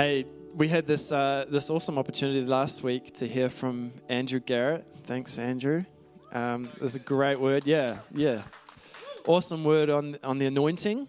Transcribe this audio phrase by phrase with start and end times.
[0.00, 0.24] Hey,
[0.54, 4.86] we had this uh, this awesome opportunity last week to hear from Andrew Garrett.
[5.04, 5.84] Thanks, Andrew.
[6.32, 7.66] Um, was a great word.
[7.66, 8.40] Yeah, yeah.
[9.26, 11.06] Awesome word on on the anointing,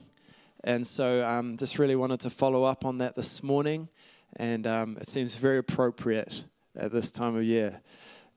[0.66, 3.88] and so um, just really wanted to follow up on that this morning,
[4.36, 6.44] and um, it seems very appropriate
[6.76, 7.80] at this time of year.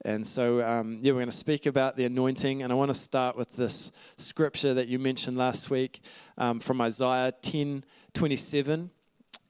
[0.05, 2.61] And so, um, yeah, we're going to speak about the anointing.
[2.61, 5.99] And I want to start with this scripture that you mentioned last week
[6.37, 7.83] um, from Isaiah 10
[8.13, 8.91] 27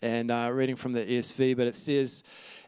[0.01, 2.23] and uh, reading from the ESV, but it says,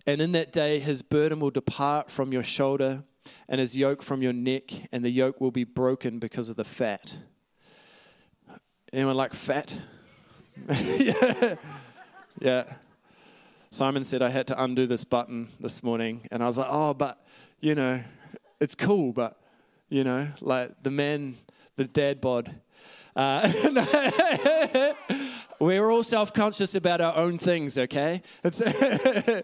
[0.05, 3.03] And in that day his burden will depart from your shoulder,
[3.47, 6.63] and his yoke from your neck, and the yoke will be broken because of the
[6.63, 7.17] fat.
[8.93, 9.77] Anyone like fat?
[10.69, 11.55] yeah.
[12.39, 12.63] yeah.
[13.69, 16.93] Simon said I had to undo this button this morning, and I was like, oh,
[16.93, 17.21] but,
[17.59, 18.01] you know,
[18.59, 19.39] it's cool, but,
[19.89, 21.37] you know, like the man,
[21.75, 22.55] the dad bod.
[23.15, 24.93] Uh,
[25.59, 28.21] We're all self conscious about our own things, okay?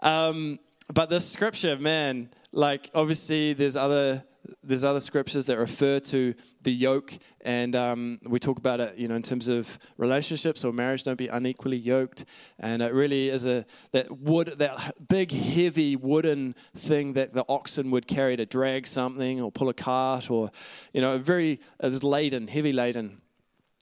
[0.00, 0.58] um,
[0.92, 4.24] but this scripture, man, like obviously there's other
[4.62, 9.08] there's other scriptures that refer to the yoke, and um, we talk about it, you
[9.08, 11.02] know, in terms of relationships or marriage.
[11.04, 12.26] Don't be unequally yoked,
[12.58, 17.90] and it really is a that wood, that big, heavy wooden thing that the oxen
[17.90, 20.50] would carry to drag something or pull a cart, or
[20.92, 23.22] you know, very is laden, heavy laden.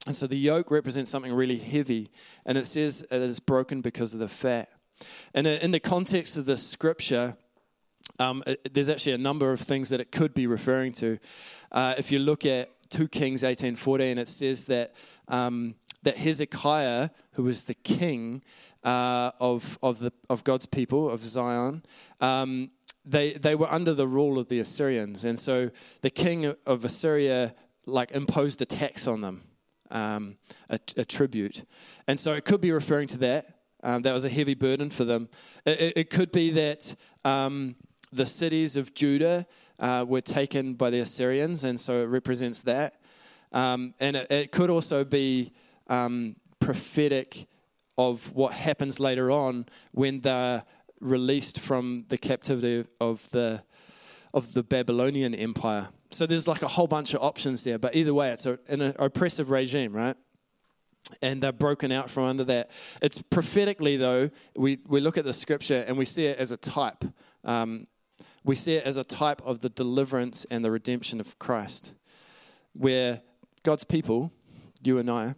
[0.06, 2.10] And so the yoke represents something really heavy,
[2.46, 4.68] and it says it is broken because of the fat.
[5.34, 7.36] And in the context of the scripture,
[8.18, 11.18] um, it, there's actually a number of things that it could be referring to.
[11.70, 14.94] Uh, if you look at 2 Kings 18:14, it says that
[15.28, 18.42] um, that Hezekiah, who was the king
[18.84, 21.82] uh, of of the of God's people of Zion,
[22.20, 22.70] um,
[23.04, 27.54] they they were under the rule of the Assyrians, and so the king of Assyria
[27.84, 29.47] like imposed a tax on them
[29.90, 30.36] um,
[30.68, 31.64] a, a, tribute.
[32.06, 33.54] And so it could be referring to that.
[33.82, 35.28] Um, that was a heavy burden for them.
[35.64, 37.76] It, it could be that um,
[38.12, 39.46] the cities of Judah
[39.78, 43.00] uh, were taken by the Assyrians, and so it represents that.
[43.52, 45.52] Um, and it, it, could also be
[45.86, 47.46] um, prophetic
[47.96, 50.64] of what happens later on when they're
[51.00, 53.62] released from the captivity of the
[54.34, 55.88] of the Babylonian Empire.
[56.10, 58.94] So there's like a whole bunch of options there, but either way, it's a, an
[58.98, 60.16] oppressive regime, right?
[61.22, 62.70] And they're broken out from under that.
[63.02, 66.56] It's prophetically, though, we, we look at the scripture and we see it as a
[66.56, 67.04] type.
[67.44, 67.86] Um,
[68.44, 71.94] we see it as a type of the deliverance and the redemption of Christ,
[72.72, 73.20] where
[73.62, 74.32] God's people,
[74.82, 75.34] you and I,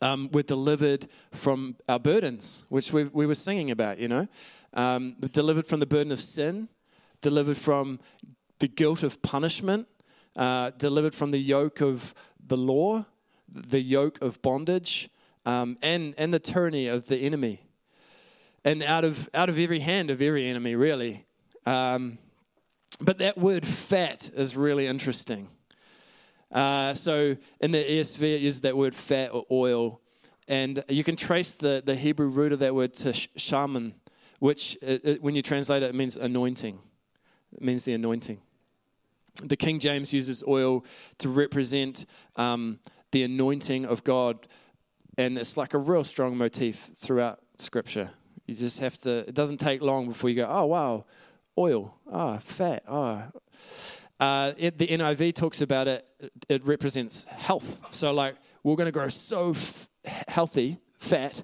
[0.00, 4.28] um, were delivered from our burdens, which we, we were singing about, you know.
[4.74, 6.68] Um, delivered from the burden of sin,
[7.20, 8.00] delivered from
[8.62, 9.88] the guilt of punishment,
[10.36, 12.14] uh, delivered from the yoke of
[12.46, 13.04] the law,
[13.48, 15.10] the yoke of bondage,
[15.44, 17.60] um, and, and the tyranny of the enemy.
[18.64, 21.26] And out of, out of every hand of every enemy, really.
[21.66, 22.18] Um,
[23.00, 25.48] but that word fat is really interesting.
[26.52, 30.00] Uh, so in the ESV, it uses that word fat or oil.
[30.46, 33.94] And you can trace the, the Hebrew root of that word to shemen,
[34.38, 36.78] which, it, it, when you translate it, it means anointing.
[37.54, 38.40] It means the anointing.
[39.40, 40.84] The King James uses oil
[41.18, 42.04] to represent
[42.36, 42.78] um,
[43.12, 44.46] the anointing of God,
[45.16, 48.10] and it's like a real strong motif throughout Scripture.
[48.46, 51.04] You just have to, it doesn't take long before you go, oh, wow,
[51.56, 53.22] oil, oh, fat, oh.
[54.20, 56.06] Uh, the NIV talks about it,
[56.48, 57.80] it represents health.
[57.90, 59.88] So, like, we're going to grow so f-
[60.28, 61.42] healthy, fat,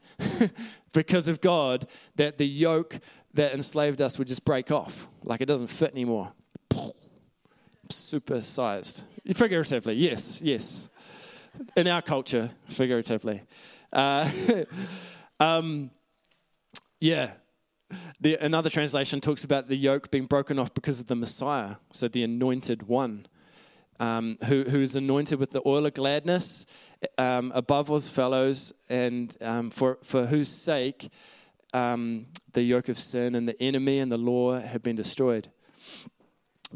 [0.93, 3.01] because of God, that the yoke
[3.35, 5.09] that enslaved us would just break off.
[5.25, 6.33] Like, it doesn't fit anymore
[7.91, 9.03] super sized.
[9.35, 10.91] Figuratively, yes, yes.
[11.77, 13.43] In our culture, figuratively.
[13.93, 14.31] Uh,
[15.41, 15.91] um,
[17.01, 17.33] yeah.
[18.21, 22.07] The, another translation talks about the yoke being broken off because of the Messiah, so
[22.07, 23.27] the anointed one,
[23.99, 26.67] um, who, who is anointed with the oil of gladness
[27.17, 31.09] um, above his fellows, and um, for, for whose sake
[31.73, 35.51] um, the yoke of sin and the enemy and the law have been destroyed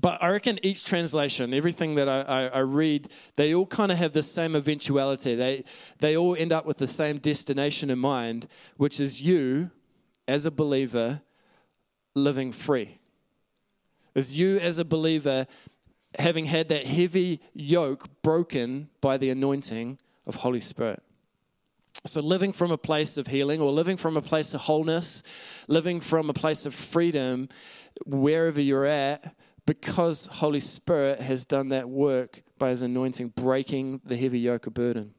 [0.01, 3.99] but I reckon each translation, everything that I, I, I read, they all kind of
[3.99, 5.35] have the same eventuality.
[5.35, 5.65] They,
[5.99, 8.47] they all end up with the same destination in mind,
[8.79, 9.71] which is you,
[10.27, 11.21] as a believer,
[12.15, 12.99] living free.
[14.15, 15.47] Is you, as a believer,
[16.19, 21.03] having had that heavy yoke broken by the anointing of Holy Spirit.
[22.05, 25.23] So, living from a place of healing or living from a place of wholeness,
[25.69, 27.49] living from a place of freedom,
[28.07, 29.35] wherever you're at,
[29.67, 34.75] because Holy Spirit has done that work by his anointing, breaking the heavy yoke of
[34.75, 35.15] burden.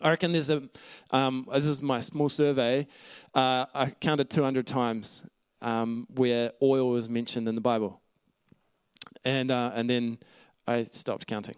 [0.00, 0.68] I reckon there's a,
[1.10, 2.86] um, this is my small survey,
[3.34, 5.24] uh, I counted 200 times
[5.60, 8.00] um, where oil was mentioned in the Bible.
[9.24, 10.18] And, uh, and then
[10.66, 11.56] I stopped counting.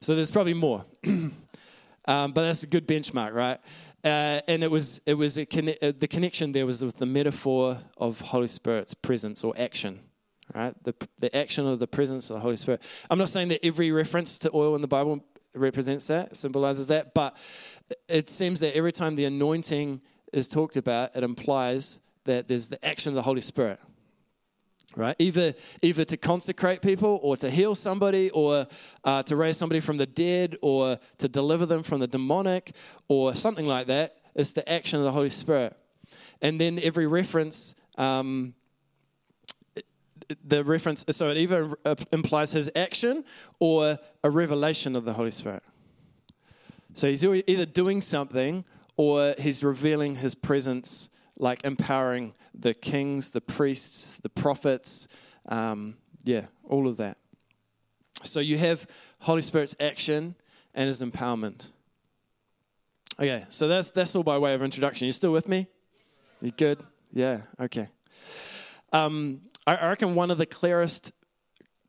[0.00, 0.84] So there's probably more.
[1.06, 1.32] um,
[2.06, 3.58] but that's a good benchmark, right?
[4.04, 7.80] Uh, and it was, it was conne- uh, the connection there was with the metaphor
[7.98, 10.00] of Holy Spirit's presence or action,
[10.54, 10.74] right?
[10.84, 12.82] The, the action of the presence of the Holy Spirit.
[13.10, 15.24] I'm not saying that every reference to oil in the Bible
[15.54, 17.36] represents that, symbolizes that, but
[18.08, 20.00] it seems that every time the anointing
[20.32, 23.80] is talked about, it implies that there's the action of the Holy Spirit.
[24.96, 25.14] Right?
[25.20, 28.66] Either, either to consecrate people or to heal somebody or
[29.04, 32.74] uh, to raise somebody from the dead or to deliver them from the demonic
[33.06, 34.16] or something like that.
[34.34, 35.76] It's the action of the Holy Spirit.
[36.42, 38.54] And then every reference, um,
[40.44, 41.76] the reference, so it either
[42.12, 43.24] implies his action
[43.58, 45.62] or a revelation of the Holy Spirit.
[46.94, 48.64] So he's either doing something
[48.96, 55.08] or he's revealing his presence like empowering the kings, the priests, the prophets,
[55.48, 57.16] um, yeah, all of that.
[58.22, 58.86] So you have
[59.20, 60.34] Holy Spirit's action
[60.74, 61.70] and his empowerment.
[63.18, 65.06] Okay, so that's that's all by way of introduction.
[65.06, 65.66] You still with me?
[66.40, 66.82] You good?
[67.12, 67.40] Yeah.
[67.58, 67.88] Okay.
[68.92, 69.42] Um,
[69.74, 71.12] I, reckon one of the clearest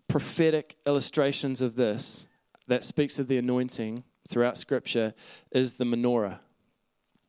[0.07, 2.27] prophetic illustrations of this
[2.67, 5.13] that speaks of the anointing throughout Scripture
[5.51, 6.39] is the menorah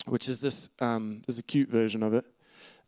[0.06, 0.70] which is this.
[0.80, 2.24] Um, there's a cute version of it,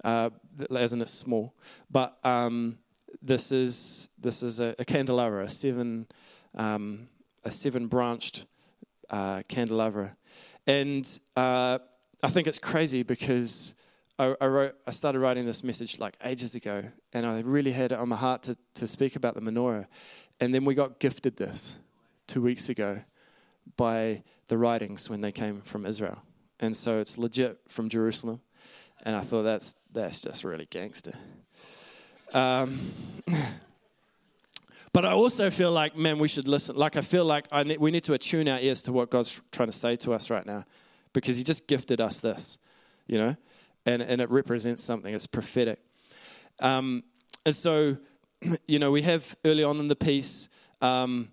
[0.02, 0.30] uh,
[0.74, 1.54] as in it's small,
[1.90, 2.78] but um,
[3.22, 6.06] this is this is a, a candelabra, a seven
[6.56, 7.08] um,
[7.44, 8.46] a seven branched
[9.10, 10.16] uh, candelabra,
[10.66, 11.06] and
[11.36, 11.78] uh,
[12.22, 13.74] I think it's crazy because.
[14.18, 17.92] I, I, wrote, I started writing this message like ages ago, and I really had
[17.92, 19.86] it on my heart to, to speak about the menorah.
[20.40, 21.78] And then we got gifted this
[22.26, 23.00] two weeks ago
[23.76, 26.22] by the writings when they came from Israel
[26.60, 28.40] and so it's legit from Jerusalem.
[29.02, 31.12] And I thought that's that's just really gangster.
[32.32, 32.80] Um,
[34.92, 36.76] but I also feel like, man, we should listen.
[36.76, 39.40] Like I feel like I ne- we need to attune our ears to what God's
[39.52, 40.64] trying to say to us right now,
[41.12, 42.58] because He just gifted us this,
[43.06, 43.36] you know,
[43.86, 45.14] and and it represents something.
[45.14, 45.78] It's prophetic.
[46.60, 47.04] Um,
[47.44, 47.96] and so,
[48.66, 50.48] you know, we have early on in the piece,
[50.80, 51.30] um,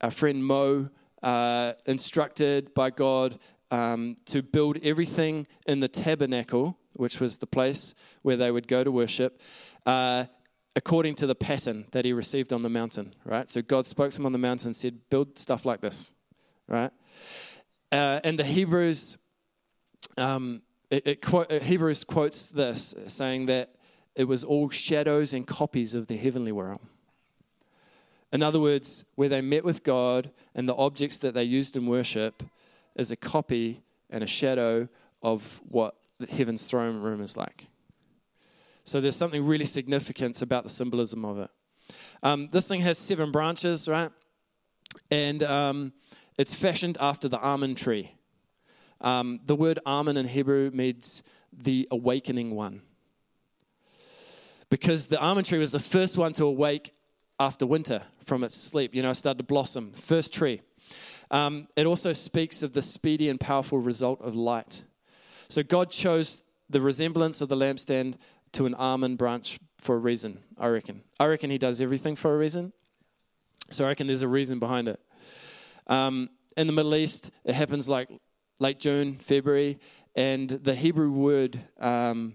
[0.00, 0.88] our friend Mo.
[1.22, 3.38] Uh, instructed by God
[3.72, 8.84] um, to build everything in the tabernacle, which was the place where they would go
[8.84, 9.40] to worship,
[9.86, 10.26] uh,
[10.76, 13.48] according to the pattern that he received on the mountain, right?
[13.48, 16.12] So God spoke to him on the mountain and said, build stuff like this,
[16.68, 16.90] right?
[17.90, 19.16] Uh, and the Hebrews,
[20.18, 23.70] um, it, it quote, uh, Hebrews quotes this, saying that
[24.14, 26.80] it was all shadows and copies of the heavenly world.
[28.30, 31.86] In other words, where they met with God and the objects that they used in
[31.86, 32.42] worship
[32.94, 34.88] is a copy and a shadow
[35.22, 35.96] of what
[36.30, 37.68] heaven's throne room is like.
[38.84, 41.50] So there's something really significant about the symbolism of it.
[42.22, 44.10] Um, this thing has seven branches, right?
[45.10, 45.92] And um,
[46.36, 48.12] it's fashioned after the almond tree.
[49.02, 51.22] Um, the word almond in Hebrew means
[51.52, 52.82] the awakening one.
[54.70, 56.94] Because the almond tree was the first one to awake
[57.38, 58.94] after winter from its sleep.
[58.94, 59.92] You know, it started to blossom.
[59.92, 60.62] First tree.
[61.30, 64.84] Um, it also speaks of the speedy and powerful result of light.
[65.48, 68.14] So God chose the resemblance of the lampstand
[68.52, 71.02] to an almond branch for a reason, I reckon.
[71.18, 72.72] I reckon He does everything for a reason.
[73.70, 75.00] So I reckon there's a reason behind it.
[75.86, 78.08] Um, in the Middle East, it happens like
[78.62, 79.78] late June, February,
[80.14, 82.34] and the Hebrew word um,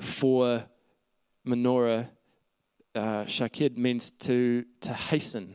[0.00, 0.64] for
[1.46, 2.08] menorah,
[2.94, 5.54] uh, shakid, means to, to hasten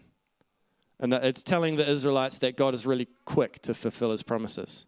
[1.04, 4.88] and it's telling the Israelites that God is really quick to fulfill his promises.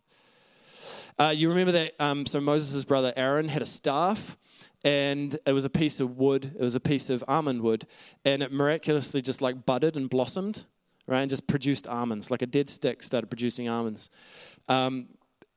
[1.19, 1.93] Uh, you remember that?
[2.00, 4.38] Um, so Moses' brother Aaron had a staff,
[4.85, 6.55] and it was a piece of wood.
[6.57, 7.85] It was a piece of almond wood,
[8.24, 10.65] and it miraculously just like budded and blossomed,
[11.07, 11.21] right?
[11.21, 12.31] And just produced almonds.
[12.31, 14.09] Like a dead stick started producing almonds.
[14.67, 15.07] Um,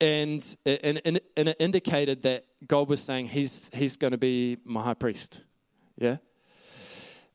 [0.01, 4.59] and, and, and, and it indicated that God was saying, He's, he's going to be
[4.65, 5.45] my high priest.
[5.97, 6.19] Yeah?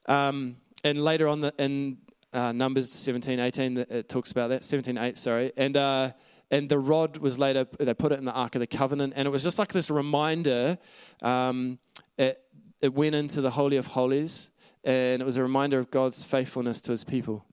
[0.05, 1.97] Um, and later on the, in
[2.31, 4.65] uh, Numbers 17, 18, it talks about that.
[4.65, 5.51] 17, 8, sorry.
[5.57, 6.11] And, uh,
[6.51, 9.13] and the rod was later, they put it in the Ark of the Covenant.
[9.15, 10.77] And it was just like this reminder.
[11.21, 11.79] Um,
[12.17, 12.39] it,
[12.81, 14.51] it went into the Holy of Holies.
[14.83, 17.45] And it was a reminder of God's faithfulness to his people.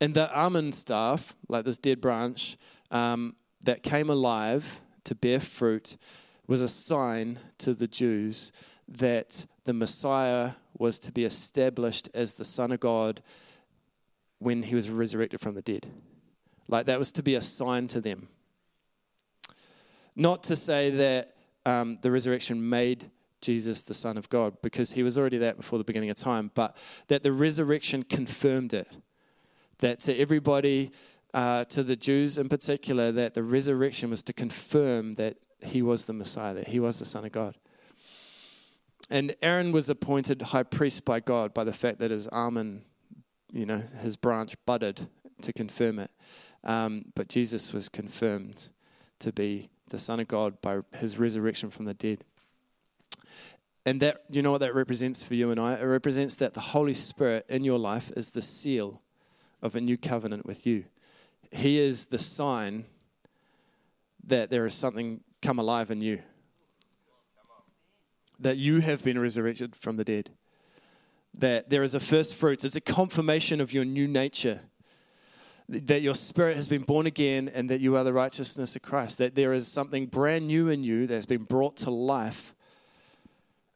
[0.00, 2.56] And the almond staff, like this dead branch,
[2.90, 5.96] um, that came alive to bear fruit,
[6.46, 8.52] was a sign to the Jews
[8.88, 13.22] that the Messiah was to be established as the Son of God
[14.38, 15.86] when he was resurrected from the dead.
[16.68, 18.28] Like that was to be a sign to them.
[20.16, 21.34] Not to say that
[21.64, 25.78] um, the resurrection made Jesus the Son of God, because he was already that before
[25.78, 26.76] the beginning of time, but
[27.08, 28.88] that the resurrection confirmed it.
[29.82, 30.92] That to everybody,
[31.34, 36.04] uh, to the Jews in particular, that the resurrection was to confirm that he was
[36.04, 37.56] the Messiah, that he was the Son of God.
[39.10, 42.84] And Aaron was appointed high priest by God by the fact that his almond,
[43.52, 45.08] you know, his branch budded
[45.40, 46.12] to confirm it.
[46.62, 48.68] Um, but Jesus was confirmed
[49.18, 52.22] to be the Son of God by his resurrection from the dead.
[53.84, 55.74] And that, you know what that represents for you and I?
[55.74, 59.02] It represents that the Holy Spirit in your life is the seal
[59.62, 60.84] of a new covenant with you.
[61.50, 62.86] He is the sign
[64.24, 66.20] that there is something come alive in you,
[68.38, 70.30] that you have been resurrected from the dead,
[71.34, 72.64] that there is a first fruits.
[72.64, 74.60] It's a confirmation of your new nature
[75.68, 79.18] that your spirit has been born again and that you are the righteousness of Christ,
[79.18, 82.54] that there is something brand new in you that's been brought to life.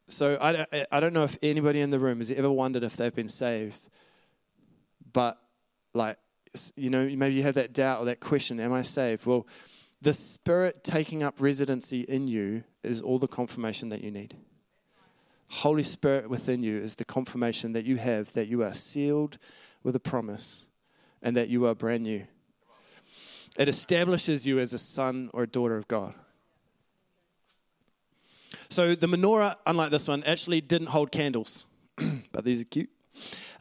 [0.07, 3.13] So I, I don't know if anybody in the room has ever wondered if they've
[3.13, 3.89] been saved,
[5.11, 5.41] but
[5.93, 6.17] like,
[6.75, 9.25] you know, maybe you have that doubt or that question, am I saved?
[9.25, 9.47] Well,
[10.01, 14.35] the Spirit taking up residency in you is all the confirmation that you need.
[15.49, 19.37] Holy Spirit within you is the confirmation that you have that you are sealed
[19.83, 20.65] with a promise
[21.21, 22.27] and that you are brand new.
[23.57, 26.13] It establishes you as a son or a daughter of God.
[28.69, 31.65] So the menorah, unlike this one, actually didn't hold candles,
[32.31, 32.89] but these are cute.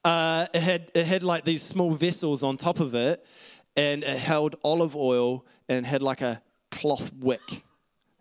[0.07, 3.27] Uh, it had it had like these small vessels on top of it,
[3.75, 7.65] and it held olive oil and had like a cloth wick,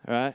[0.07, 0.33] right?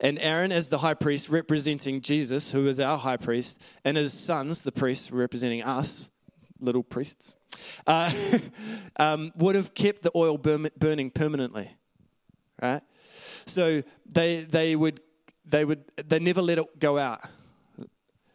[0.00, 4.12] And Aaron, as the high priest, representing Jesus, who is our high priest, and his
[4.12, 6.10] sons, the priests, representing us,
[6.58, 7.36] little priests,
[7.86, 8.12] uh,
[8.96, 11.70] um, would have kept the oil burning permanently,
[12.60, 12.82] right?
[13.46, 15.00] So they they would
[15.44, 17.20] they would they never let it go out.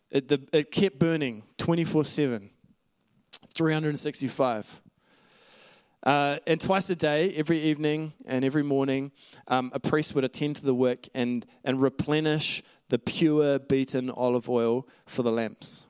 [0.09, 2.49] It, the, it kept burning 24 7,
[3.53, 4.81] 365.
[6.03, 9.11] Uh, and twice a day, every evening and every morning,
[9.49, 14.49] um, a priest would attend to the wick and, and replenish the pure beaten olive
[14.49, 15.85] oil for the lamps.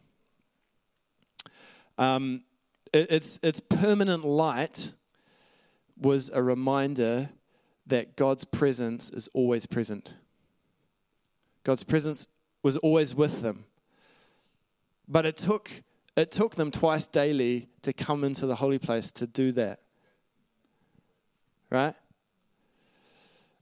[1.99, 2.43] Um,
[2.93, 4.93] it, its, its permanent light
[5.95, 7.29] was a reminder
[7.85, 10.15] that God's presence is always present.
[11.63, 12.27] God's presence
[12.63, 13.65] was always with them.
[15.07, 15.83] But it took,
[16.15, 19.79] it took them twice daily to come into the holy place to do that.
[21.69, 21.95] Right?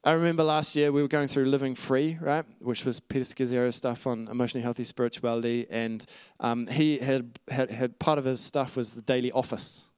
[0.06, 3.76] I remember last year we were going through Living Free, right, which was Peter Scazzero's
[3.76, 6.06] stuff on emotionally healthy spirituality, and
[6.40, 9.90] um, he had, had had part of his stuff was the daily office,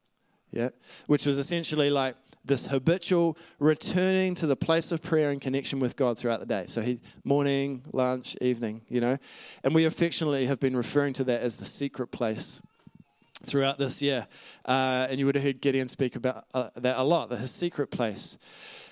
[0.49, 0.69] yeah,
[1.07, 2.15] which was essentially like
[2.47, 6.65] this habitual returning to the place of prayer and connection with God throughout the day.
[6.67, 9.17] So he morning, lunch, evening, you know,
[9.63, 12.61] and we affectionately have been referring to that as the secret place
[13.43, 14.27] throughout this year,
[14.65, 17.91] uh, and you would have heard Gideon speak about uh, that a lot, his secret
[17.91, 18.37] place.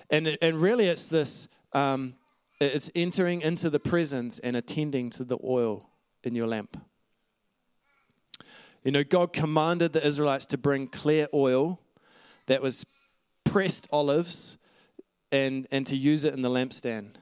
[0.08, 2.14] And, and really, it's this um,
[2.60, 5.90] it's entering into the presence and attending to the oil
[6.24, 6.80] in your lamp.
[8.82, 11.80] You know, God commanded the Israelites to bring clear oil
[12.46, 12.86] that was
[13.56, 14.58] pressed olives
[15.32, 17.14] and, and to use it in the lampstand.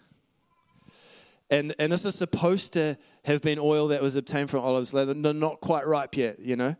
[1.48, 4.90] And, and this is supposed to have been oil that was obtained from olives.
[4.90, 6.74] They're not quite ripe yet, you know.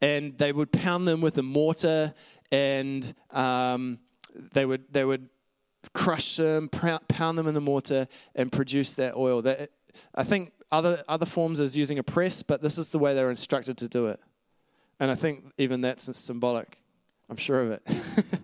[0.00, 2.14] And they would pound them with a mortar
[2.50, 3.98] and um,
[4.54, 5.28] they, would, they would
[5.92, 9.42] crush them, pound them in the mortar, and produce that oil.
[9.42, 9.72] That,
[10.14, 13.28] I think other, other forms is using a press, but this is the way they're
[13.28, 14.20] instructed to do it.
[14.98, 16.80] And I think even that's symbolic.
[17.28, 17.82] I'm sure of it.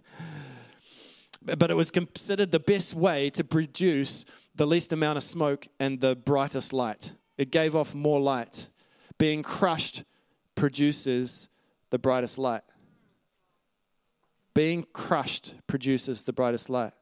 [1.44, 6.00] but it was considered the best way to produce the least amount of smoke and
[6.00, 7.12] the brightest light.
[7.38, 8.68] It gave off more light.
[9.18, 10.04] Being crushed
[10.54, 11.48] produces
[11.90, 12.62] the brightest light.
[14.54, 16.92] Being crushed produces the brightest light.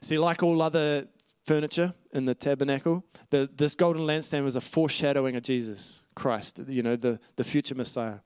[0.00, 1.08] See, like all other
[1.46, 6.82] furniture in the tabernacle, the, this golden lampstand was a foreshadowing of Jesus Christ, you
[6.82, 8.18] know, the, the future Messiah.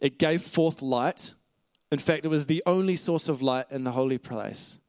[0.00, 1.34] It gave forth light.
[1.96, 4.80] In fact, it was the only source of light in the holy place.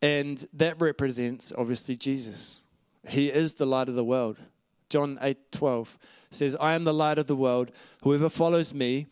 [0.00, 2.62] And that represents, obviously, Jesus.
[3.06, 4.38] He is the light of the world.
[4.88, 5.98] John 8 12
[6.30, 7.72] says, I am the light of the world.
[8.04, 9.06] Whoever follows me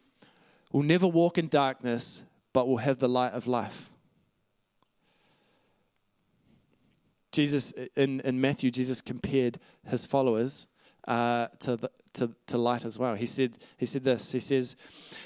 [0.72, 3.90] will never walk in darkness, but will have the light of life.
[7.30, 10.66] Jesus, in, in Matthew, Jesus compared his followers
[11.08, 13.14] uh, to, the, to, to light as well.
[13.14, 14.76] He said, he said this He says,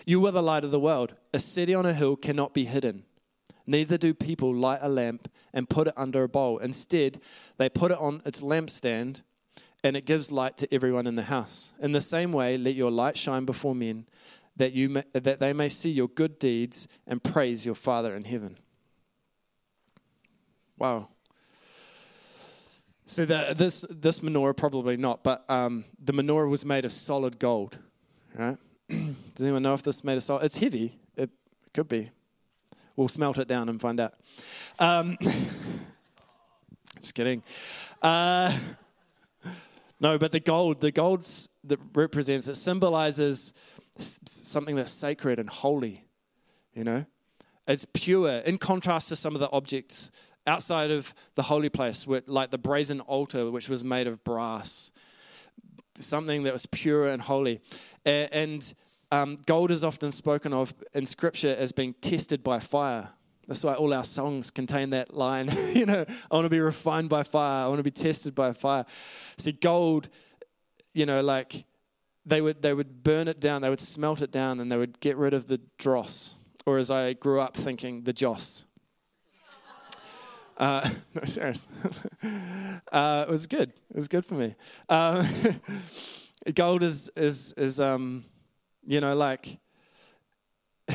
[0.05, 1.15] You are the light of the world.
[1.33, 3.05] A city on a hill cannot be hidden.
[3.67, 6.59] Neither do people light a lamp and put it under a bowl.
[6.59, 7.21] Instead,
[7.59, 9.23] they put it on its lampstand
[9.83, 11.75] and it gives light to everyone in the house.
[11.81, 14.07] In the same way, let your light shine before men
[14.57, 18.25] that, you may, that they may see your good deeds and praise your Father in
[18.25, 18.59] heaven.
[20.79, 21.09] Wow.
[23.09, 27.39] So the, this this menorah probably not, but um, the menorah was made of solid
[27.39, 27.79] gold.
[28.35, 28.59] Right?
[28.89, 30.45] Does anyone know if this made of solid?
[30.45, 30.99] It's heavy.
[31.17, 31.31] It,
[31.65, 32.11] it could be.
[32.97, 34.15] We'll smelt it down and find out.
[34.81, 35.17] Um,
[36.97, 37.45] just kidding.
[38.03, 38.57] Uh,
[40.01, 41.29] no, but the gold, the gold
[41.63, 43.53] that represents, it symbolizes
[43.99, 46.05] something that's sacred and holy.
[46.75, 47.07] You know,
[47.69, 48.39] it's pure.
[48.39, 50.11] In contrast to some of the objects
[50.47, 54.91] outside of the holy place, like the brazen altar, which was made of brass,
[55.97, 57.61] something that was pure and holy.
[58.05, 58.75] And
[59.11, 63.11] um, gold is often spoken of in Scripture as being tested by fire.
[63.47, 65.51] That's why all our songs contain that line.
[65.73, 67.65] you know, I want to be refined by fire.
[67.65, 68.85] I want to be tested by fire.
[69.39, 70.09] See, gold,
[70.95, 71.65] you know, like
[72.25, 74.99] they would they would burn it down, they would smelt it down, and they would
[75.01, 78.65] get rid of the dross, or as I grew up thinking, the joss.
[80.57, 81.69] Uh, no, serious.
[82.93, 83.73] uh, it was good.
[83.91, 84.55] It was good for me.
[84.89, 85.27] Uh,
[86.55, 88.25] gold is is is um,
[88.87, 89.59] you know, like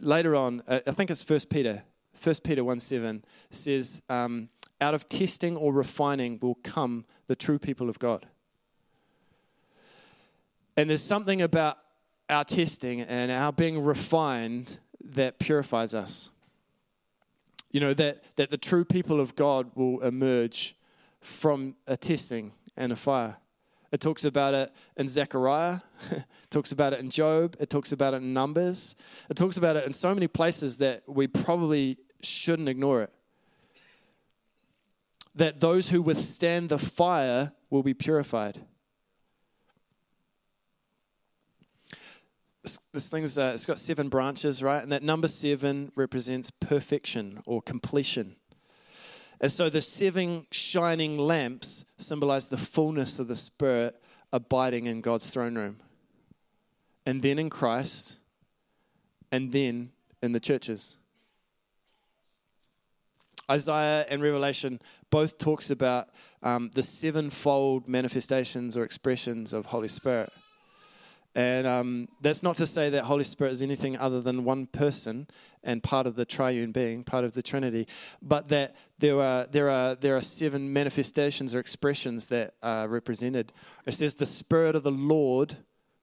[0.00, 0.62] later on.
[0.66, 1.82] Uh, I think it's First Peter.
[2.14, 4.48] First Peter one seven says, um,
[4.80, 8.26] "Out of testing or refining will come the true people of God."
[10.78, 11.78] And there's something about
[12.28, 16.30] our testing and our being refined that purifies us.
[17.76, 20.76] You know, that, that the true people of God will emerge
[21.20, 23.36] from a testing and a fire.
[23.92, 25.80] It talks about it in Zechariah,
[26.10, 28.96] it talks about it in Job, it talks about it in Numbers,
[29.28, 33.12] it talks about it in so many places that we probably shouldn't ignore it.
[35.34, 38.58] That those who withstand the fire will be purified.
[42.92, 44.82] This thing's uh, it's got seven branches, right?
[44.82, 48.36] And that number seven represents perfection or completion.
[49.40, 53.94] And so the seven shining lamps symbolize the fullness of the Spirit
[54.32, 55.80] abiding in God's throne room.
[57.04, 58.18] And then in Christ,
[59.30, 60.96] and then in the churches.
[63.50, 66.08] Isaiah and Revelation both talks about
[66.42, 70.32] um, the sevenfold manifestations or expressions of Holy Spirit.
[71.36, 75.28] And um, that's not to say that Holy Spirit is anything other than one person
[75.62, 77.86] and part of the triune being, part of the Trinity,
[78.22, 83.52] but that there are, there are, there are seven manifestations or expressions that are represented.
[83.84, 85.58] It says, The Spirit of the Lord,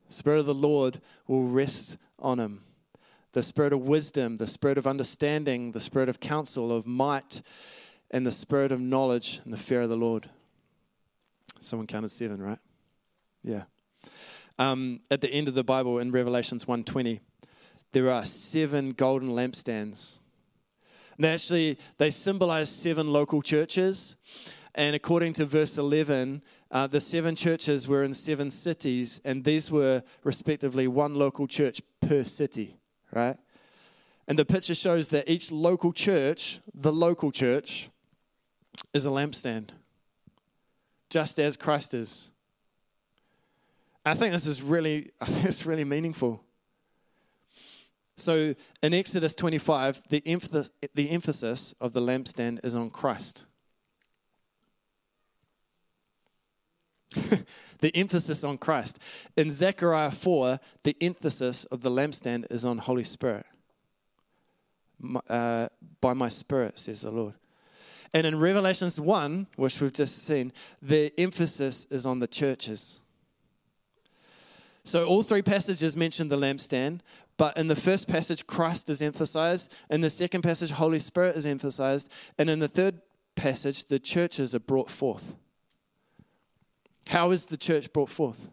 [0.08, 2.64] Spirit of the Lord will rest on him.
[3.32, 7.42] The Spirit of wisdom, the Spirit of understanding, the Spirit of counsel, of might,
[8.12, 10.30] and the Spirit of knowledge and the fear of the Lord.
[11.60, 12.60] Someone counted seven, right?
[13.42, 13.64] Yeah
[14.60, 17.20] um, at the end of the Bible in Revelations 1:20,
[17.92, 20.20] there are seven golden lampstands.
[21.18, 24.18] And actually, they symbolize seven local churches.
[24.76, 29.70] And according to verse 11, uh, the seven churches were in seven cities, and these
[29.70, 32.78] were respectively one local church per city,
[33.12, 33.38] right?
[34.28, 37.90] And the picture shows that each local church, the local church,
[38.92, 39.70] is a lampstand,
[41.12, 42.33] just as Christ is.
[44.06, 46.44] I think this is really, it's really meaningful.
[48.16, 53.46] So in Exodus 25, the emphasis, the emphasis of the lampstand is on Christ.
[57.80, 59.00] the emphasis on Christ.
[59.36, 63.46] In Zechariah 4, the emphasis of the lampstand is on Holy Spirit.
[65.28, 65.68] Uh,
[66.00, 67.34] by my Spirit, says the Lord.
[68.14, 73.02] And in Revelations 1, which we've just seen, the emphasis is on the churches.
[74.84, 77.00] So all three passages mention the lampstand,
[77.38, 79.74] but in the first passage, Christ is emphasized.
[79.90, 82.12] In the second passage, Holy Spirit is emphasized.
[82.38, 83.02] And in the third
[83.36, 85.36] passage, the churches are brought forth.
[87.08, 88.50] How is the church brought forth?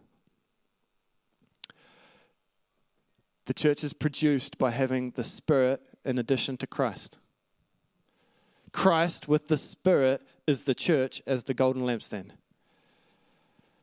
[3.45, 7.19] The church is produced by having the Spirit in addition to Christ.
[8.71, 12.31] Christ with the Spirit is the church as the golden lampstand.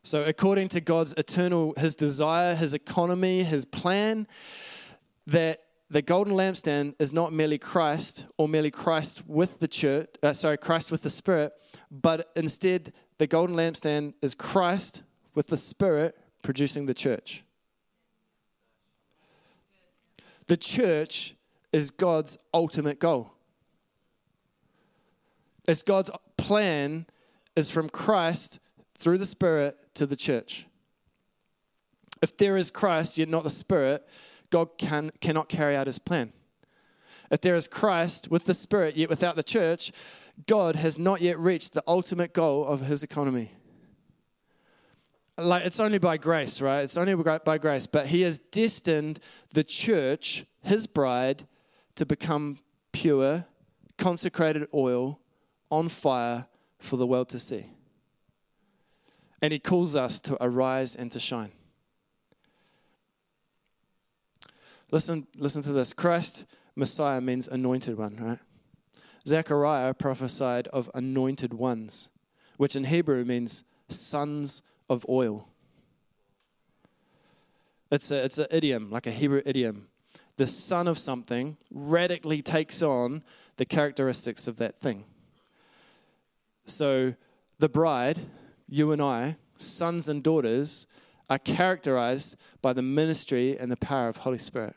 [0.01, 4.27] So, according to God's eternal, his desire, his economy, his plan,
[5.27, 10.33] that the golden lampstand is not merely Christ or merely Christ with the church, uh,
[10.33, 11.51] sorry, Christ with the Spirit,
[11.91, 17.43] but instead the golden lampstand is Christ with the Spirit producing the church.
[20.47, 21.35] The church
[21.71, 23.33] is God's ultimate goal.
[25.67, 27.05] It's God's plan
[27.55, 28.59] is from Christ
[28.97, 30.65] through the Spirit to the church.
[32.21, 34.07] If there is Christ, yet not the Spirit,
[34.49, 36.31] God can, cannot carry out his plan.
[37.29, 39.91] If there is Christ with the Spirit, yet without the church,
[40.47, 43.51] God has not yet reached the ultimate goal of his economy.
[45.37, 46.79] Like, it's only by grace, right?
[46.79, 47.85] It's only by grace.
[47.85, 49.19] But he has destined
[49.53, 51.45] the church, his bride,
[51.95, 52.59] to become
[52.93, 53.45] pure,
[53.97, 55.19] consecrated oil
[55.69, 56.47] on fire
[56.79, 57.65] for the world to see.
[59.41, 61.51] And he calls us to arise and to shine.
[64.91, 65.93] Listen, listen to this.
[65.93, 68.39] Christ, Messiah, means anointed one, right?
[69.27, 72.09] Zechariah prophesied of anointed ones,
[72.57, 75.47] which in Hebrew means sons of oil.
[77.91, 79.87] It's a, it's an idiom, like a Hebrew idiom.
[80.37, 83.23] The son of something radically takes on
[83.57, 85.05] the characteristics of that thing.
[86.65, 87.15] So
[87.57, 88.21] the bride,
[88.69, 90.87] you and I, sons and daughters,
[91.29, 94.75] are characterized by the ministry and the power of Holy Spirit.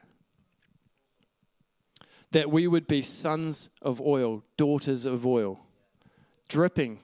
[2.33, 5.61] That we would be sons of oil, daughters of oil,
[6.49, 7.01] dripping,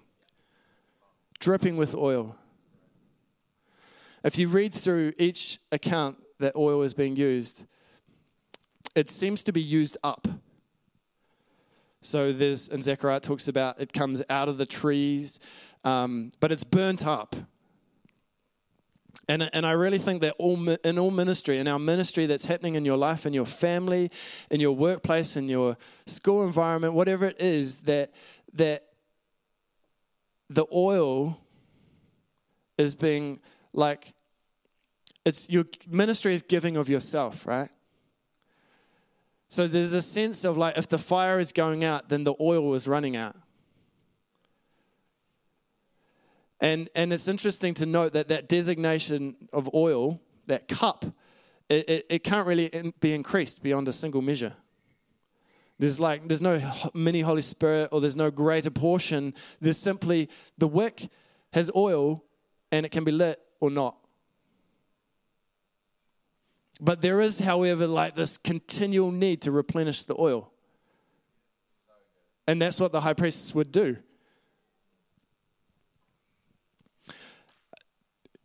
[1.39, 2.37] dripping with oil.
[4.25, 7.65] If you read through each account that oil is being used,
[8.95, 10.27] it seems to be used up.
[12.01, 15.41] So there's, and Zechariah talks about it comes out of the trees,
[15.85, 17.37] um, but it's burnt up.
[19.29, 22.77] And, and I really think that all, in all ministry, in our ministry that's happening
[22.77, 24.11] in your life, in your family,
[24.51, 28.13] in your workplace, in your school environment, whatever it is, that,
[28.55, 28.87] that
[30.49, 31.39] the oil
[32.79, 33.41] is being
[33.75, 34.15] like,
[35.27, 37.69] it's your ministry is giving of yourself, right?
[39.51, 42.73] So there's a sense of like, if the fire is going out, then the oil
[42.73, 43.37] is running out.
[46.61, 51.05] And, and it's interesting to note that that designation of oil, that cup,
[51.69, 54.55] it, it, it can't really be increased beyond a single measure.
[55.79, 56.61] There's like there's no
[56.93, 59.33] mini Holy Spirit or there's no greater portion.
[59.61, 61.09] There's simply the wick
[61.53, 62.25] has oil
[62.73, 63.97] and it can be lit or not.
[66.81, 70.53] But there is, however, like this continual need to replenish the oil.
[72.47, 73.99] And that's what the high priests would do.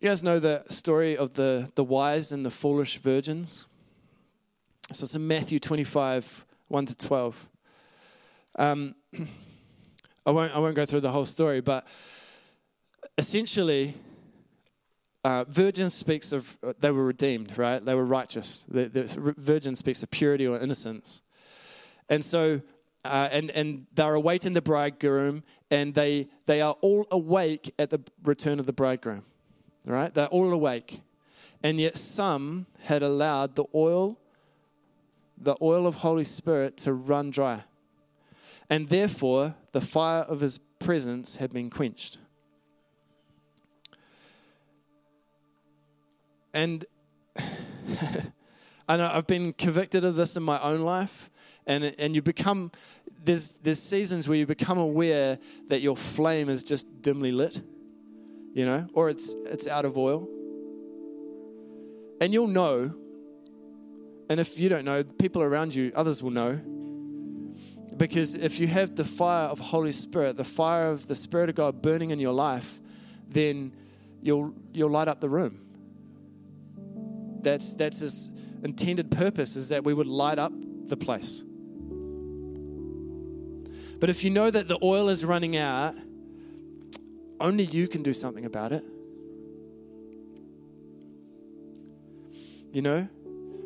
[0.03, 3.67] You guys know the story of the, the wise and the foolish virgins?
[4.91, 7.49] So it's in Matthew 25, 1 to 12.
[8.59, 8.95] Um,
[10.25, 11.87] I, won't, I won't go through the whole story, but
[13.17, 13.93] essentially,
[15.23, 17.79] uh, virgin speaks of uh, they were redeemed, right?
[17.81, 18.65] They were righteous.
[18.67, 21.21] The, the virgin speaks of purity or innocence.
[22.09, 22.59] And so,
[23.05, 28.01] uh, and, and they're awaiting the bridegroom, and they, they are all awake at the
[28.21, 29.23] return of the bridegroom
[29.85, 30.13] right?
[30.13, 31.01] They're all awake.
[31.61, 34.19] And yet some had allowed the oil,
[35.37, 37.63] the oil of Holy Spirit to run dry.
[38.69, 42.17] And therefore, the fire of his presence had been quenched.
[46.53, 46.85] And
[48.87, 51.29] I know I've been convicted of this in my own life.
[51.65, 52.71] And, and you become,
[53.23, 57.61] there's, there's seasons where you become aware that your flame is just dimly lit
[58.53, 60.27] you know, or it's it's out of oil.
[62.21, 62.93] And you'll know.
[64.29, 66.61] And if you don't know, people around you, others will know.
[67.97, 71.55] Because if you have the fire of Holy Spirit, the fire of the Spirit of
[71.55, 72.79] God burning in your life,
[73.27, 73.75] then
[74.21, 75.59] you'll you'll light up the room.
[77.41, 78.29] That's that's his
[78.63, 80.53] intended purpose is that we would light up
[80.87, 81.43] the place.
[83.99, 85.95] But if you know that the oil is running out,
[87.43, 88.83] only you can do something about it.
[92.71, 93.07] You know,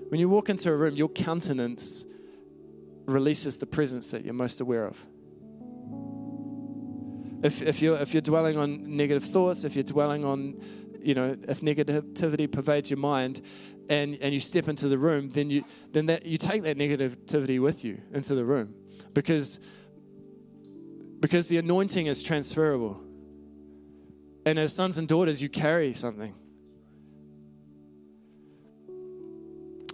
[0.10, 2.06] when you walk into a room, your countenance
[3.06, 4.98] releases the presence that you're most aware of.
[7.44, 10.60] If, if, you're, if you're dwelling on negative thoughts, if you're dwelling on,
[11.00, 13.42] you know, if negativity pervades your mind
[13.90, 15.63] and, and you step into the room, then, you,
[15.94, 18.74] then that, you take that negativity with you into the room
[19.13, 19.60] because,
[21.20, 23.07] because the anointing is transferable.
[24.48, 26.34] And as sons and daughters, you carry something.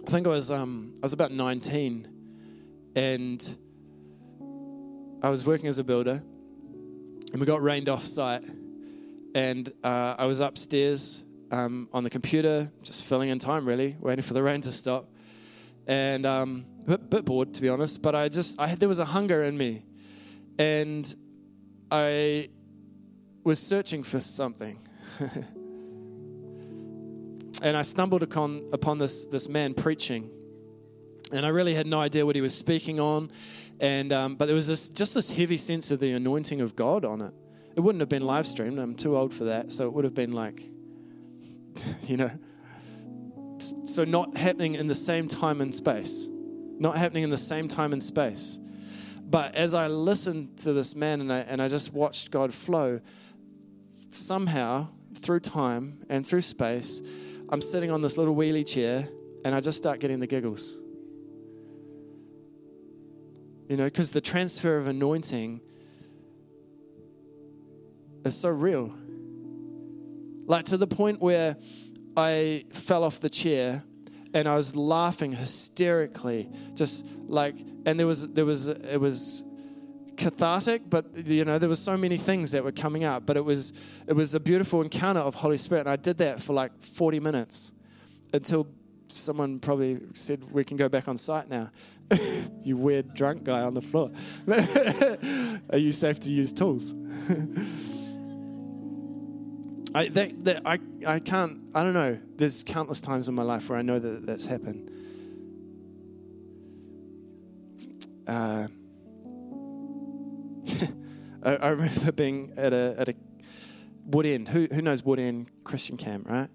[0.06, 2.08] I think I was um, I was about 19,
[2.94, 3.56] and
[5.24, 6.22] I was working as a builder,
[7.32, 8.44] and we got rained off site,
[9.34, 14.22] and uh, I was upstairs um, on the computer, just filling in time, really, waiting
[14.22, 15.08] for the rain to stop,
[15.88, 18.02] and um, a bit, bit bored to be honest.
[18.02, 19.82] But I just, I had, there was a hunger in me,
[20.60, 21.12] and
[21.90, 22.50] I
[23.44, 24.80] was searching for something.
[27.62, 30.30] and I stumbled upon, upon this, this man preaching.
[31.30, 33.30] And I really had no idea what he was speaking on.
[33.80, 37.04] And, um, but there was this, just this heavy sense of the anointing of God
[37.04, 37.34] on it.
[37.76, 38.78] It wouldn't have been live streamed.
[38.78, 39.72] I'm too old for that.
[39.72, 40.62] So it would have been like,
[42.02, 42.30] you know,
[43.84, 46.28] so not happening in the same time and space.
[46.78, 48.58] Not happening in the same time and space.
[49.22, 53.00] But as I listened to this man and I, and I just watched God flow,
[54.14, 54.88] somehow
[55.20, 57.02] through time and through space,
[57.48, 59.08] I'm sitting on this little wheelie chair
[59.44, 60.76] and I just start getting the giggles.
[63.68, 65.60] You know, because the transfer of anointing
[68.24, 68.94] is so real.
[70.46, 71.56] Like to the point where
[72.16, 73.82] I fell off the chair
[74.34, 79.44] and I was laughing hysterically, just like, and there was, there was, it was
[80.16, 83.44] cathartic, but you know, there were so many things that were coming out, but it
[83.44, 83.72] was,
[84.06, 85.82] it was a beautiful encounter of Holy Spirit.
[85.82, 87.72] And I did that for like 40 minutes
[88.32, 88.66] until
[89.08, 91.70] someone probably said, we can go back on site now.
[92.62, 94.10] you weird drunk guy on the floor.
[95.70, 96.92] Are you safe to use tools?
[99.96, 102.18] I, that, that, I, I can't, I don't know.
[102.36, 104.90] There's countless times in my life where I know that that's happened.
[108.26, 108.66] Uh,
[111.42, 113.14] I, remember being at a, at a
[114.08, 114.48] Woodend.
[114.48, 116.48] Who, who knows Woodend Christian Camp, right?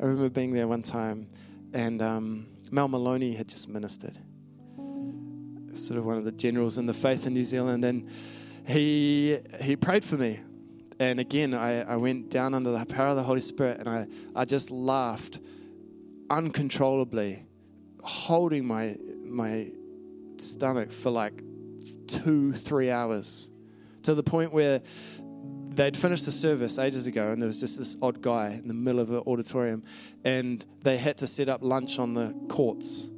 [0.00, 1.28] I remember being there one time
[1.72, 4.18] and um, Mel Maloney had just ministered.
[5.72, 7.84] Sort of one of the generals in the faith in New Zealand.
[7.84, 8.08] And
[8.66, 10.40] he, he prayed for me
[10.98, 14.06] and again, I, I went down under the power of the Holy Spirit and I,
[14.34, 15.40] I just laughed
[16.30, 17.46] uncontrollably,
[18.02, 19.68] holding my, my
[20.36, 21.42] stomach for like
[22.06, 23.48] two, three hours
[24.02, 24.82] to the point where
[25.70, 28.74] they'd finished the service ages ago and there was just this odd guy in the
[28.74, 29.82] middle of an auditorium
[30.24, 33.10] and they had to set up lunch on the courts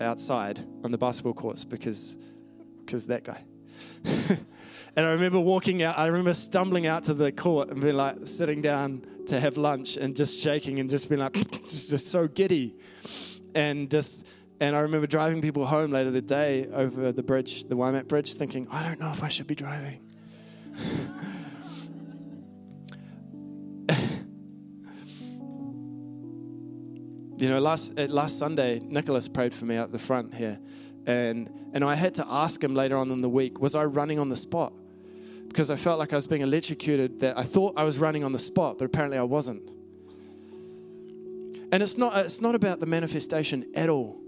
[0.00, 2.16] outside on the basketball courts because
[2.84, 3.44] because that guy
[4.96, 8.16] And I remember walking out, I remember stumbling out to the court and being like
[8.24, 11.34] sitting down to have lunch and just shaking and just being like,
[11.68, 12.76] just so giddy.
[13.54, 14.26] And just,
[14.60, 18.34] and I remember driving people home later the day over the bridge, the Waimak Bridge,
[18.34, 20.00] thinking, I don't know if I should be driving.
[27.38, 30.58] you know, last uh, last Sunday, Nicholas prayed for me out the front here,
[31.06, 34.18] and and I had to ask him later on in the week, was I running
[34.18, 34.72] on the spot?
[35.50, 38.30] because I felt like I was being electrocuted, that I thought I was running on
[38.30, 39.68] the spot, but apparently I wasn't.
[41.72, 44.19] And it's not, it's not about the manifestation at all.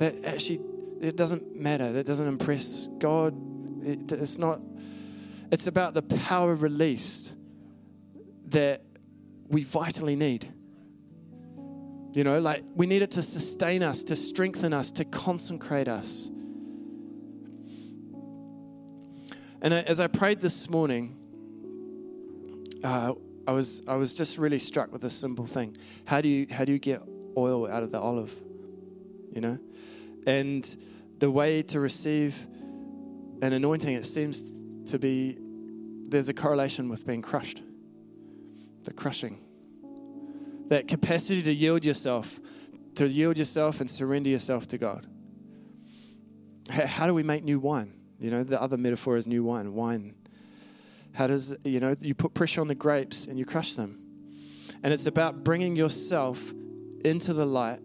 [0.00, 0.62] That actually,
[1.02, 1.92] it doesn't matter.
[1.92, 3.34] That doesn't impress God.
[3.84, 4.60] It, it's not,
[5.52, 7.34] it's about the power released
[8.46, 8.82] that
[9.48, 10.50] we vitally need.
[12.12, 16.30] You know, like we need it to sustain us, to strengthen us, to consecrate us.
[19.60, 21.14] And as I prayed this morning,
[22.82, 23.12] uh,
[23.46, 25.76] I was I was just really struck with a simple thing.
[26.06, 27.02] How do you how do you get
[27.36, 28.34] oil out of the olive?
[29.32, 29.58] You know,
[30.26, 30.76] and
[31.18, 32.36] the way to receive
[33.42, 34.52] an anointing, it seems
[34.86, 35.38] to be
[36.08, 37.62] there's a correlation with being crushed.
[38.84, 39.38] The crushing,
[40.68, 42.40] that capacity to yield yourself,
[42.94, 45.06] to yield yourself and surrender yourself to God.
[46.70, 47.94] How do we make new wine?
[48.18, 49.74] You know, the other metaphor is new wine.
[49.74, 50.14] Wine.
[51.12, 54.00] How does, you know, you put pressure on the grapes and you crush them.
[54.82, 56.52] And it's about bringing yourself
[57.04, 57.80] into the light,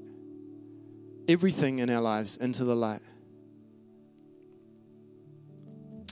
[1.28, 3.02] everything in our lives into the light.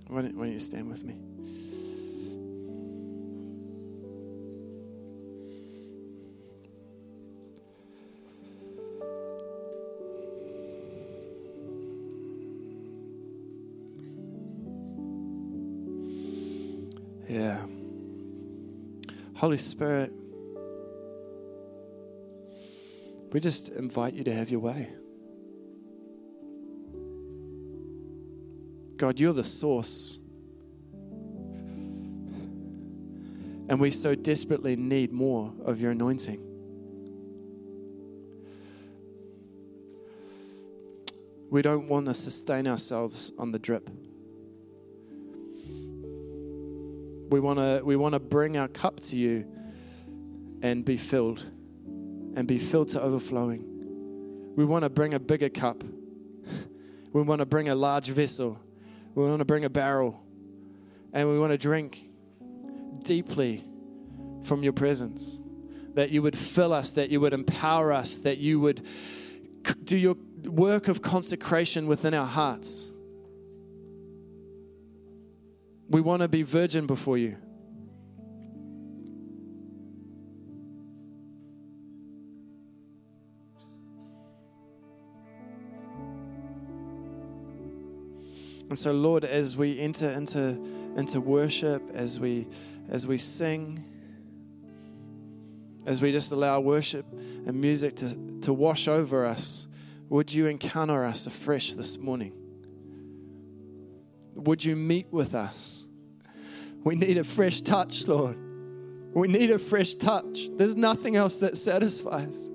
[0.07, 1.15] Why don't, why don't you stand with me?
[17.27, 17.65] Yeah.
[19.35, 20.11] Holy Spirit,
[23.31, 24.89] we just invite you to have your way.
[29.03, 30.17] God, you're the source.
[33.67, 36.41] And we so desperately need more of your anointing.
[41.49, 43.89] We don't want to sustain ourselves on the drip.
[47.29, 49.45] We want to we want to bring our cup to you
[50.61, 51.45] and be filled
[52.37, 54.53] and be filled to overflowing.
[54.55, 55.83] We want to bring a bigger cup.
[57.11, 58.62] We want to bring a large vessel.
[59.15, 60.23] We want to bring a barrel.
[61.13, 62.09] And we want to drink
[63.03, 63.63] deeply
[64.43, 65.39] from your presence.
[65.93, 68.85] That you would fill us, that you would empower us, that you would
[69.83, 72.91] do your work of consecration within our hearts.
[75.89, 77.37] We want to be virgin before you.
[88.73, 90.59] And so, Lord, as we enter into,
[90.97, 92.47] into worship, as we,
[92.89, 93.83] as we sing,
[95.85, 99.67] as we just allow worship and music to, to wash over us,
[100.09, 102.33] would you encounter us afresh this morning?
[104.33, 105.87] Would you meet with us?
[106.83, 108.39] We need a fresh touch, Lord.
[109.13, 110.49] We need a fresh touch.
[110.57, 112.49] There's nothing else that satisfies.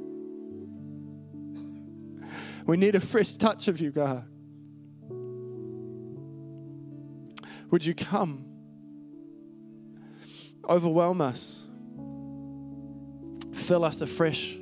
[2.66, 4.24] We need a fresh touch of you, God.
[7.70, 8.44] Would you come?
[10.68, 11.66] Overwhelm us.
[13.52, 14.57] Fill us afresh.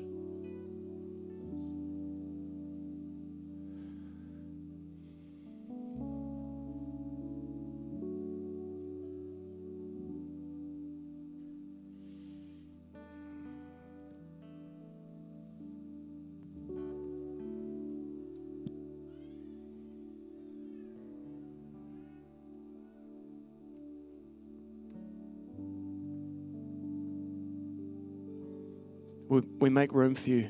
[29.66, 30.48] We, make room for you.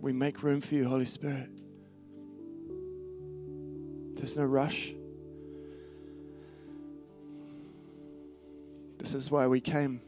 [0.00, 1.50] We make room for you, Holy Spirit.
[4.14, 4.94] There's no rush.
[8.98, 10.00] This is why we came,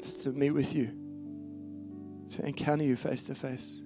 [0.00, 0.90] is to meet with you,
[2.30, 3.84] to encounter you face to face.